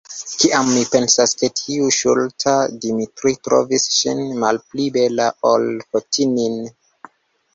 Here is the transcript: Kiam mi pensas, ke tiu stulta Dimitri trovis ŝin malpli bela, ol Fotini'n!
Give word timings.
Kiam 0.43 0.69
mi 0.75 0.79
pensas, 0.93 1.33
ke 1.41 1.49
tiu 1.57 1.89
stulta 1.97 2.53
Dimitri 2.85 3.33
trovis 3.47 3.85
ŝin 3.97 4.23
malpli 4.45 4.87
bela, 4.97 5.27
ol 5.53 5.67
Fotini'n! 5.91 6.57